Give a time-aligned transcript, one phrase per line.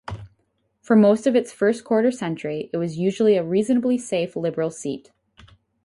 [0.81, 5.11] For most of its first quarter-century, it was usually a reasonably safe Liberal seat.